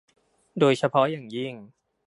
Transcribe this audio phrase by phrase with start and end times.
[0.59, 1.53] โดยเฉพาะอย่างยิ่ง